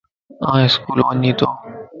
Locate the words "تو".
1.39-1.47